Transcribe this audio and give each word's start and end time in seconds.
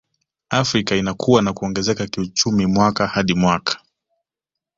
Afrika 0.49 0.95
inakua 0.95 1.41
na 1.41 1.53
kuongezeka 1.53 2.07
kiuchumi 2.07 2.65
mwaka 2.65 3.07
hadi 3.07 3.33
mwaka 3.33 3.79